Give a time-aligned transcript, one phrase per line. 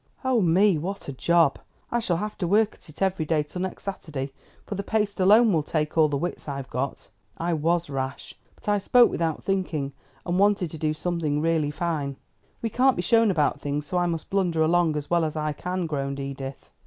[0.25, 1.59] "Oh me, what a job!
[1.91, 4.31] I shall have to work at it every day till next Saturday,
[4.65, 7.11] for the paste alone will take all the wits I've got.
[7.37, 9.93] I was rash, but I spoke without thinking,
[10.25, 12.15] and wanted to do something really fine.
[12.63, 15.53] We can't be shown about things, so I must blunder along as well as I
[15.53, 16.71] can," groaned Edith.